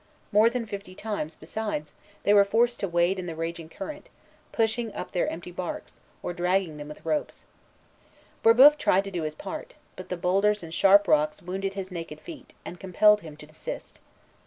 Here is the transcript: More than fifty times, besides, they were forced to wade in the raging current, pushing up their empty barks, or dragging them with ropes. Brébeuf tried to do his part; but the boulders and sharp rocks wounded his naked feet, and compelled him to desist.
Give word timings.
More 0.31 0.49
than 0.49 0.65
fifty 0.65 0.95
times, 0.95 1.35
besides, 1.35 1.93
they 2.23 2.33
were 2.33 2.43
forced 2.43 2.79
to 2.79 2.87
wade 2.87 3.19
in 3.19 3.27
the 3.27 3.35
raging 3.35 3.69
current, 3.69 4.09
pushing 4.51 4.91
up 4.95 5.11
their 5.11 5.27
empty 5.27 5.51
barks, 5.51 5.99
or 6.23 6.33
dragging 6.33 6.77
them 6.77 6.87
with 6.87 7.05
ropes. 7.05 7.45
Brébeuf 8.43 8.79
tried 8.79 9.03
to 9.03 9.11
do 9.11 9.21
his 9.21 9.35
part; 9.35 9.75
but 9.95 10.09
the 10.09 10.17
boulders 10.17 10.63
and 10.63 10.73
sharp 10.73 11.07
rocks 11.07 11.43
wounded 11.43 11.75
his 11.75 11.91
naked 11.91 12.19
feet, 12.19 12.55
and 12.65 12.79
compelled 12.79 13.21
him 13.21 13.37
to 13.37 13.45
desist. 13.45 13.99